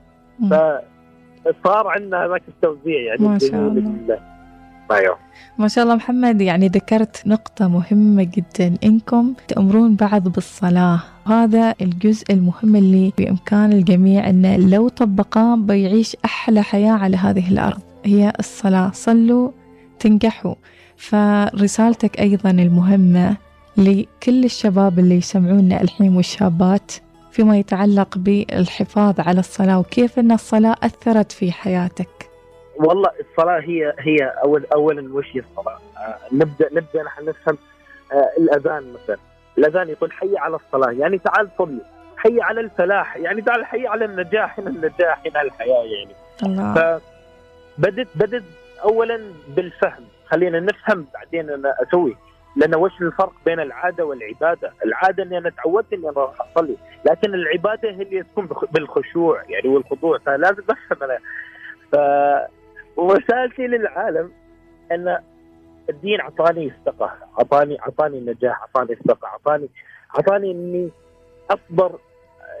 فصار 1.45 1.87
عندنا 1.87 2.25
هذاك 2.25 2.41
التوزيع 2.47 3.01
يعني 3.01 3.27
ما 3.27 3.39
شاء 3.39 3.49
الله. 3.49 3.81
لله. 3.81 4.19
أيوه 4.91 5.17
ما 5.57 5.67
شاء 5.67 5.83
الله 5.83 5.95
محمد. 5.95 6.41
يعني 6.41 6.67
ذكرت 6.67 7.27
نقطة 7.27 7.67
مهمة 7.67 8.23
جدا. 8.23 8.77
إنكم 8.83 9.33
تأمرون 9.47 9.95
بعض 9.95 10.27
بالصلاة. 10.27 10.99
وهذا 11.27 11.75
الجزء 11.81 12.33
المهم 12.33 12.75
اللي 12.75 13.13
بإمكان 13.17 13.71
الجميع 13.71 14.29
أنه 14.29 14.57
لو 14.57 14.89
طبقاه 14.89 15.55
بيعيش 15.55 16.17
أحلى 16.25 16.61
حياة 16.61 16.93
على 16.93 17.17
هذه 17.17 17.51
الأرض. 17.51 17.81
هي 18.07 18.33
الصلاة. 18.39 18.91
صلوا 18.93 19.51
تنجحوا. 19.99 20.55
فرسالتك 20.97 22.19
أيضا 22.19 22.49
المهمة 22.49 23.37
لكل 23.77 24.43
الشباب 24.45 24.99
اللي 24.99 25.15
يسمعونا 25.15 25.81
الحين 25.81 26.15
والشابات 26.15 26.91
فيما 27.31 27.57
يتعلق 27.57 28.17
بالحفاظ 28.17 29.19
على 29.19 29.39
الصلاة 29.39 29.79
وكيف 29.79 30.19
أن 30.19 30.31
الصلاة 30.31 30.75
أثرت 30.83 31.31
في 31.31 31.51
حياتك. 31.51 32.29
والله 32.79 33.09
الصلاة 33.31 33.59
هي 33.59 33.93
هي 33.99 34.33
أول 34.43 34.65
اولا 34.73 35.13
وش 35.13 35.25
هي 35.33 35.39
الصلاة؟ 35.51 35.77
آه 35.97 36.17
نبدأ 36.31 36.69
نبدأ 36.71 37.03
نحن 37.03 37.25
نفهم 37.25 37.57
آه 38.13 38.29
الأذان 38.41 38.93
مثلا. 38.93 39.17
الأذان 39.57 39.89
يقول 39.89 40.11
حي 40.11 40.37
على 40.37 40.55
الصلاة 40.55 40.91
يعني 40.91 41.17
تعال 41.17 41.49
صلي. 41.57 41.81
حي 42.17 42.41
على 42.41 42.61
الفلاح 42.61 43.17
يعني 43.17 43.41
تعال 43.41 43.65
حي 43.65 43.87
على 43.87 44.05
النجاح 44.05 44.59
هنا 44.59 44.69
النجاح 44.69 45.21
هنا 45.25 45.41
الحياة 45.41 45.83
يعني. 45.83 46.13
الله. 46.43 46.73
فبدت 46.73 47.03
بدت 48.15 48.43
اولا 48.83 49.21
بالفهم. 49.55 50.03
خلينا 50.25 50.59
نفهم 50.59 51.05
بعدين 51.13 51.49
أنا 51.49 51.75
أسوي. 51.83 52.17
لأن 52.55 52.75
وش 52.75 53.01
الفرق 53.01 53.33
بين 53.45 53.59
العادة 53.59 54.05
والعبادة؟ 54.05 54.73
العادة 54.85 55.23
إني 55.23 55.37
أنا 55.37 55.49
تعودت 55.49 55.93
إني 55.93 56.09
أنا 56.09 56.19
راح 56.21 56.41
أصلي، 56.41 56.77
لكن 57.05 57.33
العبادة 57.33 57.89
هي 57.89 58.01
اللي 58.01 58.23
تكون 58.23 58.49
بالخشوع. 58.71 59.43
يعني 59.49 59.67
والخضوع. 59.67 60.17
فلازم 60.17 60.63
أفهم 60.69 61.03
أنا. 61.03 61.17
ف 61.91 61.95
ورسالتي 62.97 63.67
للعالم 63.67 64.31
أن 64.91 65.17
الدين 65.89 66.19
أعطاني 66.21 66.71
استقى، 66.71 67.13
اعطاني 67.39 67.81
أعطاني 67.81 68.19
نجاح، 68.19 68.61
أعطاني 68.61 68.93
استقى، 68.93 69.27
اعطاني 69.27 69.69
أعطاني 70.15 70.51
إني 70.51 70.89
أصبر. 71.49 71.99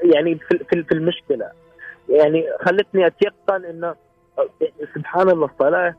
يعني 0.03 0.35
في- 0.35 0.83
في 0.83 0.91
المشكلة. 0.91 1.51
يعني 2.09 2.45
خلتني 2.61 3.07
أتيقن 3.07 3.65
انه 3.65 3.95
سبحان 4.95 5.29
الله 5.29 5.45
الصلاه 5.45 5.95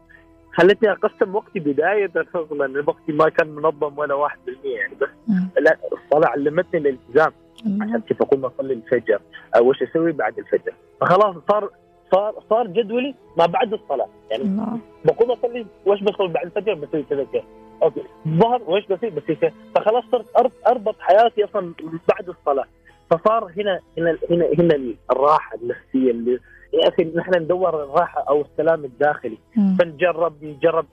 خلتني 0.52 0.92
أقسم 0.92 1.34
وقتي 1.34 1.60
بداية 1.60 2.10
لأن 2.50 2.84
وقتي 2.86 3.12
ما 3.12 3.28
كان 3.28 3.48
منظم 3.48 3.98
ولا 3.98 4.14
1% 4.28 4.30
يعني 4.64 4.94
بس 5.00 5.08
مم. 5.28 5.48
لا 5.60 5.76
الصلاة 5.92 6.28
علمتني 6.28 6.80
الالتزام. 6.80 7.32
عشان 7.80 8.00
كيف 8.00 8.22
اقوم 8.22 8.44
أصلي 8.44 8.72
الفجر؟ 8.74 9.20
أو 9.56 9.70
وش 9.70 9.82
أسوي 9.82 10.12
بعد 10.12 10.38
الفجر؟ 10.38 10.72
فخلاص 11.00 11.36
صار 11.50 11.70
صار 12.12 12.34
صار 12.50 12.66
جدولي 12.66 13.14
ما 13.38 13.46
بعد 13.46 13.72
الصلاة 13.72 14.08
يعني. 14.30 14.42
الله. 14.42 14.78
بقوم 15.04 15.30
أصلي 15.30 15.66
وش 15.86 16.02
بسوي 16.02 16.28
بعد 16.28 16.46
الفجر 16.46 16.74
بسوي 16.74 17.02
كذا 17.02 17.24
كذا. 17.32 17.42
أوكي. 17.82 18.02
الظهر 18.26 18.62
وش 18.66 18.86
بسوي؟ 18.86 19.10
بسوي 19.10 19.36
كذا. 19.36 19.52
فخلاص 19.74 20.04
صرت 20.12 20.52
أربط 20.66 20.96
حياتي 21.00 21.44
أصلا 21.44 21.72
بعد 22.08 22.28
الصلاة. 22.28 22.64
فصار 23.10 23.52
هنا 23.56 23.80
هنا 23.98 24.18
هنا 24.30 24.46
هنا 24.58 24.94
الراحة 25.10 25.56
النفسية 25.56 26.10
اللي 26.10 26.38
يا 26.72 26.88
أخي 26.88 27.12
نحن 27.16 27.34
ندور 27.34 27.84
الراحة 27.84 28.24
أو 28.28 28.40
السلام 28.40 28.84
الداخلي. 28.84 29.38
مم. 29.56 29.76
فنجرب 29.80 30.44
نجرب 30.44 30.86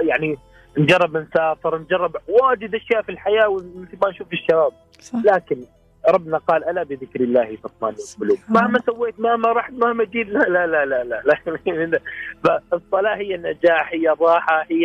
يعني 0.00 0.38
نجرب 0.78 1.16
نسافر 1.16 1.78
نجرب 1.78 2.16
واجد 2.28 2.74
أشياء 2.74 3.02
في 3.02 3.12
الحياة 3.12 3.48
ومثل 3.48 3.98
ما 4.02 4.10
نشوف 4.10 4.32
الشباب. 4.32 4.72
صح. 5.00 5.18
لكن 5.24 5.64
ربنا 6.08 6.38
قال 6.38 6.68
ألا 6.68 6.82
بذكر 6.82 7.20
الله 7.20 7.56
تطمئن 7.64 7.94
القلوب. 7.94 8.38
مهما 8.48 8.78
سويت 8.86 9.20
مهما 9.20 9.52
رحت 9.52 9.72
مهما 9.72 10.04
جيت 10.04 10.28
لا 10.28 10.38
لا 10.38 10.66
لا 10.66 10.84
لا 10.84 11.04
لا, 11.04 11.22
لا. 11.24 12.00
فالصلاة 12.70 13.16
هي 13.16 13.34
النجاح 13.34 13.92
هي 13.92 14.10
الراحة 14.12 14.62
هي 14.70 14.84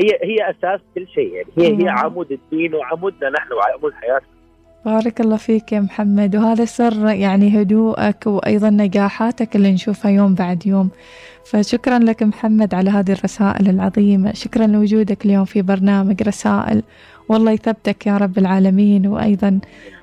هي 0.00 0.18
هي 0.22 0.50
أساس 0.50 0.80
كل 0.94 1.06
شيء. 1.08 1.34
يعني 1.34 1.48
هي 1.58 1.84
هي. 1.84 1.88
عمود 1.88 2.32
الدين 2.32 2.74
وعمودنا 2.74 3.30
نحن 3.30 3.52
وعمود 3.52 3.92
حياتنا. 3.92 4.33
بارك 4.84 5.20
الله 5.20 5.36
فيك 5.36 5.72
يا 5.72 5.80
محمد. 5.80 6.36
وهذا 6.36 6.64
سر 6.64 7.08
يعني 7.08 7.62
هدوءك 7.62 8.26
وأيضا 8.26 8.70
نجاحاتك 8.70 9.56
اللي 9.56 9.72
نشوفها 9.72 10.10
يوم 10.10 10.34
بعد 10.34 10.66
يوم. 10.66 10.90
فشكرا 11.44 11.98
لك 11.98 12.22
محمد 12.22 12.74
على 12.74 12.90
هذه 12.90 13.12
الرسائل 13.12 13.68
العظيمة. 13.68 14.32
شكرا 14.32 14.66
لوجودك 14.66 15.24
اليوم 15.26 15.44
في 15.44 15.62
برنامج 15.62 16.22
رسائل. 16.22 16.82
والله 17.28 17.52
يثبتك 17.52 18.06
يا 18.06 18.16
رب 18.16 18.38
العالمين 18.38 19.06
وأيضا 19.06 19.60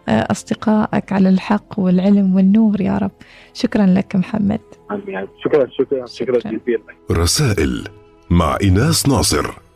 آه، 0.10 0.28
أصدقائك 0.32 1.14
على 1.14 1.30
الحق 1.30 1.80
والعلم 1.80 2.36
والنور 2.36 2.82
يا 2.82 2.98
رب. 2.98 3.12
شكرا 3.54 3.86
لك 3.86 4.16
محمد. 4.16 4.60
شكرا 4.90 5.28
شكرا 5.44 6.06
شكرا 6.06 6.40
شكراً. 6.40 6.40
جزيلا. 6.52 7.22
رسائل 7.22 7.88
مع 8.30 8.58
إناس 8.64 9.10
ناصر. 9.10 9.71